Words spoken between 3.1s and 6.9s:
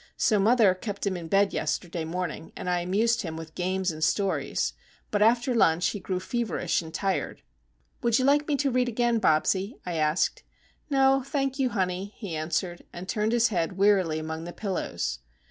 him with games and stories;—but after lunch he grew feverish